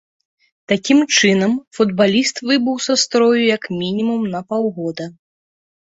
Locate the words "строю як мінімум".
3.05-4.21